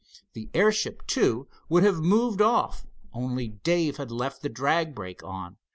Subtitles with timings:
[0.33, 5.57] The airship, too, would have moved off, only Dave had left the drag brake on.